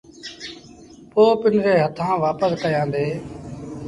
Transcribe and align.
پو 1.11 1.21
پنڊري 1.41 1.73
هٿآݩ 1.83 2.19
وآپس 2.23 2.51
ڪيآݩدي۔ 2.61 3.07